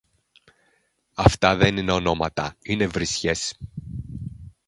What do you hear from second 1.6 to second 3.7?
είναι ονόματα, είναι βρισιές